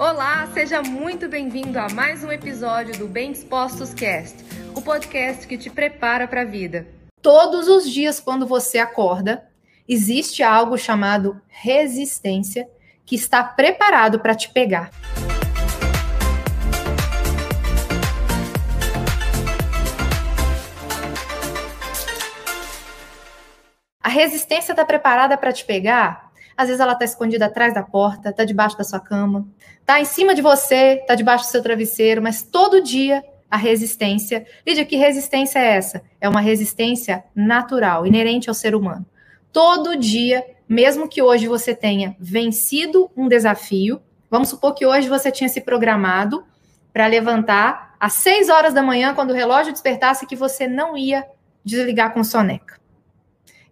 Olá, 0.00 0.46
seja 0.54 0.80
muito 0.80 1.28
bem-vindo 1.28 1.78
a 1.78 1.86
mais 1.90 2.24
um 2.24 2.32
episódio 2.32 2.96
do 2.96 3.06
Bem 3.06 3.32
Dispostos 3.32 3.92
Cast, 3.92 4.34
o 4.74 4.80
podcast 4.80 5.46
que 5.46 5.58
te 5.58 5.68
prepara 5.68 6.26
para 6.26 6.40
a 6.40 6.44
vida. 6.46 6.88
Todos 7.20 7.68
os 7.68 7.86
dias, 7.86 8.18
quando 8.18 8.46
você 8.46 8.78
acorda, 8.78 9.46
existe 9.86 10.42
algo 10.42 10.78
chamado 10.78 11.38
resistência 11.48 12.66
que 13.04 13.14
está 13.14 13.44
preparado 13.44 14.20
para 14.20 14.34
te 14.34 14.48
pegar. 14.48 14.90
A 24.02 24.08
resistência 24.08 24.72
está 24.72 24.86
preparada 24.86 25.36
para 25.36 25.52
te 25.52 25.62
pegar 25.66 26.29
às 26.60 26.66
vezes 26.66 26.78
ela 26.78 26.92
está 26.92 27.06
escondida 27.06 27.46
atrás 27.46 27.72
da 27.72 27.82
porta, 27.82 28.28
está 28.28 28.44
debaixo 28.44 28.76
da 28.76 28.84
sua 28.84 29.00
cama, 29.00 29.48
está 29.80 29.98
em 29.98 30.04
cima 30.04 30.34
de 30.34 30.42
você, 30.42 30.98
está 31.00 31.14
debaixo 31.14 31.46
do 31.46 31.50
seu 31.50 31.62
travesseiro, 31.62 32.20
mas 32.20 32.42
todo 32.42 32.82
dia 32.82 33.24
a 33.50 33.56
resistência. 33.56 34.46
Lídia, 34.66 34.84
que 34.84 34.94
resistência 34.94 35.58
é 35.58 35.76
essa? 35.78 36.02
É 36.20 36.28
uma 36.28 36.42
resistência 36.42 37.24
natural, 37.34 38.06
inerente 38.06 38.50
ao 38.50 38.54
ser 38.54 38.74
humano. 38.74 39.06
Todo 39.50 39.96
dia, 39.96 40.44
mesmo 40.68 41.08
que 41.08 41.22
hoje 41.22 41.48
você 41.48 41.74
tenha 41.74 42.14
vencido 42.20 43.10
um 43.16 43.26
desafio, 43.26 43.98
vamos 44.30 44.50
supor 44.50 44.74
que 44.74 44.84
hoje 44.84 45.08
você 45.08 45.30
tinha 45.30 45.48
se 45.48 45.62
programado 45.62 46.44
para 46.92 47.06
levantar 47.06 47.96
às 47.98 48.12
6 48.12 48.50
horas 48.50 48.74
da 48.74 48.82
manhã, 48.82 49.14
quando 49.14 49.30
o 49.30 49.34
relógio 49.34 49.72
despertasse, 49.72 50.26
que 50.26 50.36
você 50.36 50.68
não 50.68 50.94
ia 50.94 51.24
desligar 51.64 52.12
com 52.12 52.22
soneca. 52.22 52.78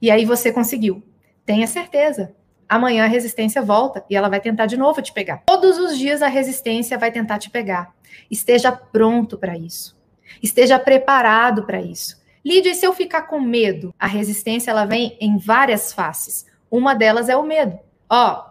E 0.00 0.10
aí 0.10 0.24
você 0.24 0.50
conseguiu. 0.50 1.02
Tenha 1.44 1.66
certeza, 1.66 2.34
amanhã 2.68 3.04
a 3.04 3.08
resistência 3.08 3.62
volta 3.62 4.04
e 4.10 4.16
ela 4.16 4.28
vai 4.28 4.40
tentar 4.40 4.66
de 4.66 4.76
novo 4.76 5.00
te 5.00 5.12
pegar. 5.12 5.44
Todos 5.46 5.78
os 5.78 5.96
dias 5.96 6.22
a 6.22 6.28
resistência 6.28 6.98
vai 6.98 7.10
tentar 7.10 7.38
te 7.38 7.50
pegar. 7.50 7.94
Esteja 8.30 8.70
pronto 8.70 9.38
para 9.38 9.56
isso. 9.56 9.96
Esteja 10.42 10.78
preparado 10.78 11.64
para 11.64 11.80
isso. 11.80 12.20
Lídia, 12.44 12.70
e 12.70 12.74
se 12.74 12.86
eu 12.86 12.92
ficar 12.92 13.22
com 13.22 13.40
medo? 13.40 13.94
A 13.98 14.06
resistência 14.06 14.70
ela 14.70 14.84
vem 14.84 15.16
em 15.20 15.38
várias 15.38 15.92
faces. 15.92 16.46
Uma 16.70 16.94
delas 16.94 17.28
é 17.28 17.36
o 17.36 17.42
medo. 17.42 17.78
Ó, 18.08 18.44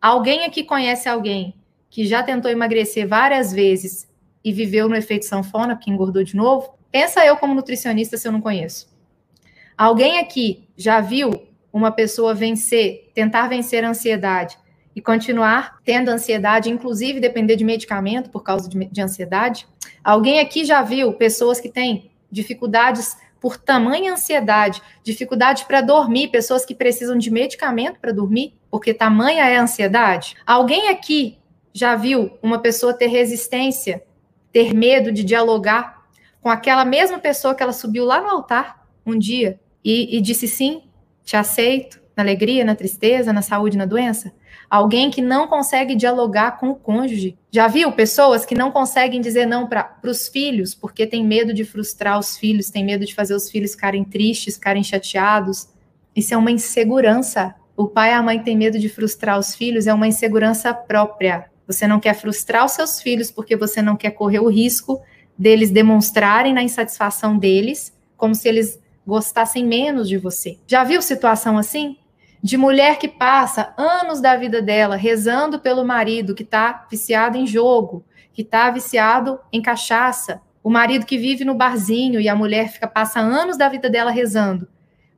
alguém 0.00 0.44
aqui 0.44 0.62
conhece 0.62 1.08
alguém 1.08 1.54
que 1.90 2.06
já 2.06 2.22
tentou 2.22 2.50
emagrecer 2.50 3.06
várias 3.06 3.52
vezes 3.52 4.08
e 4.44 4.52
viveu 4.52 4.88
no 4.88 4.96
efeito 4.96 5.24
sanfona, 5.24 5.76
porque 5.76 5.90
engordou 5.90 6.22
de 6.22 6.36
novo? 6.36 6.74
Pensa 6.90 7.24
eu 7.24 7.36
como 7.36 7.54
nutricionista 7.54 8.16
se 8.16 8.26
eu 8.26 8.32
não 8.32 8.40
conheço. 8.40 8.90
Alguém 9.76 10.18
aqui 10.18 10.68
já 10.76 11.00
viu 11.00 11.48
uma 11.72 11.90
pessoa 11.90 12.34
vencer, 12.34 13.10
tentar 13.14 13.48
vencer 13.48 13.84
a 13.84 13.90
ansiedade 13.90 14.58
e 14.94 15.00
continuar 15.00 15.78
tendo 15.84 16.10
ansiedade, 16.10 16.70
inclusive 16.70 17.18
depender 17.18 17.56
de 17.56 17.64
medicamento 17.64 18.30
por 18.30 18.42
causa 18.42 18.68
de, 18.68 18.84
de 18.84 19.00
ansiedade? 19.00 19.66
Alguém 20.04 20.40
aqui 20.40 20.64
já 20.64 20.82
viu 20.82 21.12
pessoas 21.14 21.58
que 21.58 21.70
têm 21.70 22.10
dificuldades 22.30 23.16
por 23.40 23.56
tamanha 23.56 24.12
ansiedade, 24.12 24.80
dificuldade 25.02 25.64
para 25.64 25.80
dormir, 25.80 26.28
pessoas 26.28 26.64
que 26.64 26.74
precisam 26.74 27.18
de 27.18 27.30
medicamento 27.30 27.98
para 27.98 28.12
dormir, 28.12 28.54
porque 28.70 28.94
tamanha 28.94 29.48
é 29.48 29.56
a 29.56 29.62
ansiedade? 29.62 30.36
Alguém 30.46 30.88
aqui 30.88 31.38
já 31.72 31.96
viu 31.96 32.38
uma 32.42 32.60
pessoa 32.60 32.94
ter 32.94 33.08
resistência, 33.08 34.04
ter 34.52 34.72
medo 34.74 35.10
de 35.10 35.24
dialogar 35.24 36.02
com 36.40 36.48
aquela 36.48 36.84
mesma 36.84 37.18
pessoa 37.18 37.54
que 37.54 37.62
ela 37.62 37.72
subiu 37.72 38.04
lá 38.04 38.20
no 38.20 38.28
altar 38.28 38.86
um 39.04 39.18
dia 39.18 39.58
e, 39.84 40.16
e 40.16 40.20
disse 40.20 40.46
sim, 40.46 40.82
te 41.24 41.36
aceito 41.36 42.00
na 42.16 42.22
alegria, 42.22 42.64
na 42.64 42.74
tristeza, 42.74 43.32
na 43.32 43.42
saúde, 43.42 43.76
na 43.76 43.86
doença? 43.86 44.32
Alguém 44.68 45.10
que 45.10 45.20
não 45.20 45.46
consegue 45.46 45.94
dialogar 45.94 46.58
com 46.58 46.70
o 46.70 46.74
cônjuge. 46.74 47.36
Já 47.50 47.68
viu 47.68 47.92
pessoas 47.92 48.46
que 48.46 48.54
não 48.54 48.70
conseguem 48.70 49.20
dizer 49.20 49.46
não 49.46 49.66
para 49.66 49.98
os 50.04 50.28
filhos 50.28 50.74
porque 50.74 51.06
tem 51.06 51.24
medo 51.24 51.52
de 51.52 51.64
frustrar 51.64 52.18
os 52.18 52.38
filhos, 52.38 52.70
tem 52.70 52.84
medo 52.84 53.04
de 53.04 53.14
fazer 53.14 53.34
os 53.34 53.50
filhos 53.50 53.72
ficarem 53.72 54.02
tristes, 54.02 54.54
ficarem 54.54 54.82
chateados? 54.82 55.68
Isso 56.16 56.32
é 56.32 56.36
uma 56.36 56.50
insegurança. 56.50 57.54
O 57.76 57.86
pai 57.86 58.10
e 58.10 58.14
a 58.14 58.22
mãe 58.22 58.42
têm 58.42 58.56
medo 58.56 58.78
de 58.78 58.88
frustrar 58.88 59.38
os 59.38 59.54
filhos, 59.54 59.86
é 59.86 59.92
uma 59.92 60.06
insegurança 60.06 60.72
própria. 60.72 61.46
Você 61.66 61.86
não 61.86 62.00
quer 62.00 62.14
frustrar 62.14 62.64
os 62.64 62.72
seus 62.72 63.00
filhos 63.00 63.30
porque 63.30 63.56
você 63.56 63.80
não 63.80 63.96
quer 63.96 64.10
correr 64.10 64.40
o 64.40 64.48
risco 64.48 65.00
deles 65.38 65.70
demonstrarem 65.70 66.52
na 66.52 66.62
insatisfação 66.62 67.36
deles, 67.36 67.92
como 68.16 68.34
se 68.34 68.48
eles 68.48 68.78
gostassem 69.06 69.66
menos 69.66 70.08
de 70.08 70.16
você. 70.16 70.58
Já 70.66 70.84
viu 70.84 71.02
situação 71.02 71.58
assim? 71.58 71.96
De 72.42 72.56
mulher 72.56 72.98
que 72.98 73.08
passa 73.08 73.72
anos 73.76 74.20
da 74.20 74.36
vida 74.36 74.60
dela 74.60 74.96
rezando 74.96 75.60
pelo 75.60 75.84
marido 75.84 76.34
que 76.34 76.42
está 76.42 76.86
viciado 76.90 77.36
em 77.36 77.46
jogo, 77.46 78.04
que 78.32 78.42
está 78.42 78.70
viciado 78.70 79.38
em 79.52 79.62
cachaça, 79.62 80.40
o 80.62 80.70
marido 80.70 81.06
que 81.06 81.18
vive 81.18 81.44
no 81.44 81.54
barzinho 81.54 82.20
e 82.20 82.28
a 82.28 82.34
mulher 82.34 82.68
fica 82.68 82.86
passa 82.86 83.20
anos 83.20 83.56
da 83.56 83.68
vida 83.68 83.90
dela 83.90 84.10
rezando. 84.10 84.68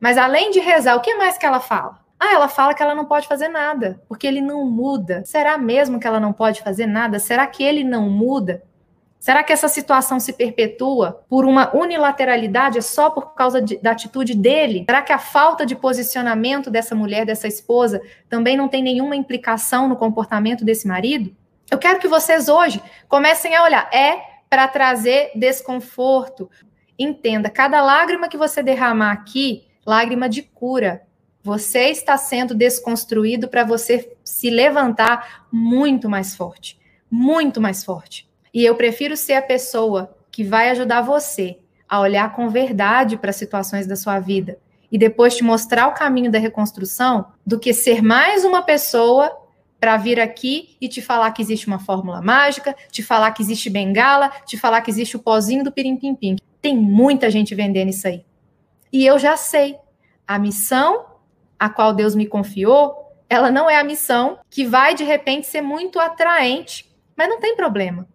Mas 0.00 0.18
além 0.18 0.50
de 0.50 0.60
rezar, 0.60 0.96
o 0.96 1.00
que 1.00 1.14
mais 1.14 1.38
que 1.38 1.46
ela 1.46 1.60
fala? 1.60 2.00
Ah, 2.18 2.34
ela 2.34 2.48
fala 2.48 2.74
que 2.74 2.82
ela 2.82 2.94
não 2.94 3.04
pode 3.04 3.26
fazer 3.26 3.48
nada, 3.48 4.00
porque 4.08 4.26
ele 4.26 4.40
não 4.40 4.64
muda. 4.64 5.24
Será 5.24 5.58
mesmo 5.58 5.98
que 5.98 6.06
ela 6.06 6.20
não 6.20 6.32
pode 6.32 6.62
fazer 6.62 6.86
nada? 6.86 7.18
Será 7.18 7.46
que 7.46 7.64
ele 7.64 7.82
não 7.82 8.08
muda? 8.08 8.62
Será 9.22 9.44
que 9.44 9.52
essa 9.52 9.68
situação 9.68 10.18
se 10.18 10.32
perpetua 10.32 11.24
por 11.28 11.44
uma 11.44 11.72
unilateralidade 11.76 12.82
só 12.82 13.08
por 13.08 13.36
causa 13.36 13.62
de, 13.62 13.76
da 13.76 13.92
atitude 13.92 14.34
dele? 14.34 14.84
Será 14.84 15.00
que 15.00 15.12
a 15.12 15.18
falta 15.18 15.64
de 15.64 15.76
posicionamento 15.76 16.68
dessa 16.68 16.92
mulher, 16.96 17.24
dessa 17.24 17.46
esposa, 17.46 18.02
também 18.28 18.56
não 18.56 18.66
tem 18.66 18.82
nenhuma 18.82 19.14
implicação 19.14 19.86
no 19.86 19.94
comportamento 19.94 20.64
desse 20.64 20.88
marido? 20.88 21.32
Eu 21.70 21.78
quero 21.78 22.00
que 22.00 22.08
vocês 22.08 22.48
hoje 22.48 22.82
comecem 23.08 23.54
a 23.54 23.62
olhar. 23.62 23.88
É 23.94 24.20
para 24.50 24.66
trazer 24.66 25.30
desconforto. 25.36 26.50
Entenda, 26.98 27.48
cada 27.48 27.80
lágrima 27.80 28.28
que 28.28 28.36
você 28.36 28.60
derramar 28.60 29.12
aqui, 29.12 29.68
lágrima 29.86 30.28
de 30.28 30.42
cura. 30.42 31.06
Você 31.44 31.90
está 31.90 32.16
sendo 32.16 32.56
desconstruído 32.56 33.46
para 33.46 33.62
você 33.62 34.16
se 34.24 34.50
levantar 34.50 35.46
muito 35.52 36.10
mais 36.10 36.34
forte. 36.34 36.76
Muito 37.08 37.60
mais 37.60 37.84
forte. 37.84 38.31
E 38.52 38.64
eu 38.64 38.74
prefiro 38.74 39.16
ser 39.16 39.34
a 39.34 39.42
pessoa 39.42 40.14
que 40.30 40.44
vai 40.44 40.70
ajudar 40.70 41.00
você 41.00 41.58
a 41.88 42.00
olhar 42.00 42.34
com 42.34 42.48
verdade 42.48 43.16
para 43.16 43.30
as 43.30 43.36
situações 43.36 43.86
da 43.86 43.96
sua 43.96 44.18
vida 44.18 44.58
e 44.90 44.98
depois 44.98 45.36
te 45.36 45.42
mostrar 45.42 45.88
o 45.88 45.94
caminho 45.94 46.30
da 46.30 46.38
reconstrução, 46.38 47.26
do 47.46 47.58
que 47.58 47.72
ser 47.72 48.02
mais 48.02 48.44
uma 48.44 48.62
pessoa 48.62 49.30
para 49.80 49.96
vir 49.96 50.20
aqui 50.20 50.76
e 50.80 50.88
te 50.88 51.00
falar 51.00 51.32
que 51.32 51.42
existe 51.42 51.66
uma 51.66 51.78
fórmula 51.78 52.20
mágica, 52.20 52.76
te 52.90 53.02
falar 53.02 53.32
que 53.32 53.42
existe 53.42 53.68
bengala, 53.68 54.28
te 54.46 54.56
falar 54.56 54.80
que 54.82 54.90
existe 54.90 55.16
o 55.16 55.20
pozinho 55.20 55.64
do 55.64 55.72
pirim-pim-pim. 55.72 56.36
Tem 56.60 56.76
muita 56.76 57.30
gente 57.30 57.54
vendendo 57.54 57.88
isso 57.88 58.06
aí. 58.06 58.24
E 58.92 59.04
eu 59.04 59.18
já 59.18 59.36
sei. 59.36 59.76
A 60.26 60.38
missão 60.38 61.06
a 61.62 61.68
qual 61.68 61.94
Deus 61.94 62.16
me 62.16 62.26
confiou, 62.26 62.92
ela 63.30 63.48
não 63.48 63.70
é 63.70 63.76
a 63.76 63.84
missão 63.84 64.40
que 64.50 64.64
vai 64.64 64.96
de 64.96 65.04
repente 65.04 65.46
ser 65.46 65.62
muito 65.62 66.00
atraente, 66.00 66.92
mas 67.16 67.28
não 67.28 67.38
tem 67.38 67.54
problema. 67.54 68.08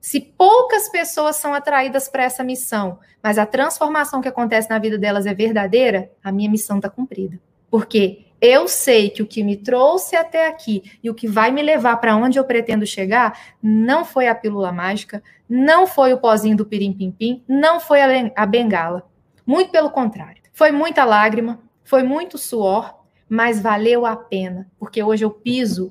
Se 0.00 0.20
poucas 0.20 0.88
pessoas 0.88 1.36
são 1.36 1.52
atraídas 1.52 2.08
para 2.08 2.24
essa 2.24 2.42
missão, 2.42 2.98
mas 3.22 3.38
a 3.38 3.44
transformação 3.44 4.20
que 4.20 4.28
acontece 4.28 4.70
na 4.70 4.78
vida 4.78 4.96
delas 4.96 5.26
é 5.26 5.34
verdadeira, 5.34 6.10
a 6.24 6.32
minha 6.32 6.50
missão 6.50 6.76
está 6.76 6.88
cumprida. 6.88 7.38
Porque 7.70 8.24
eu 8.40 8.66
sei 8.66 9.10
que 9.10 9.22
o 9.22 9.26
que 9.26 9.44
me 9.44 9.56
trouxe 9.56 10.16
até 10.16 10.48
aqui 10.48 10.98
e 11.02 11.10
o 11.10 11.14
que 11.14 11.28
vai 11.28 11.50
me 11.50 11.62
levar 11.62 11.98
para 11.98 12.16
onde 12.16 12.38
eu 12.38 12.44
pretendo 12.44 12.86
chegar 12.86 13.38
não 13.62 14.02
foi 14.02 14.26
a 14.26 14.34
pílula 14.34 14.72
mágica, 14.72 15.22
não 15.46 15.86
foi 15.86 16.14
o 16.14 16.18
pozinho 16.18 16.56
do 16.56 16.64
pirim-pim-pim, 16.64 17.44
não 17.46 17.78
foi 17.78 18.00
a 18.34 18.46
bengala. 18.46 19.06
Muito 19.44 19.70
pelo 19.70 19.90
contrário. 19.90 20.40
Foi 20.52 20.70
muita 20.70 21.04
lágrima, 21.04 21.60
foi 21.84 22.02
muito 22.02 22.38
suor, 22.38 22.94
mas 23.28 23.60
valeu 23.60 24.06
a 24.06 24.16
pena, 24.16 24.66
porque 24.78 25.02
hoje 25.02 25.24
eu 25.24 25.30
piso 25.30 25.90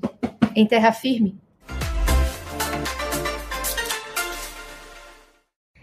em 0.54 0.66
terra 0.66 0.90
firme. 0.92 1.39